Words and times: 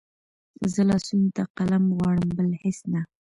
زه 0.73 0.81
لاسونو 0.89 1.27
ته 1.35 1.43
قلم 1.57 1.83
غواړم 1.97 2.27
بل 2.37 2.49
هېڅ 2.61 2.77
نه 2.91 3.01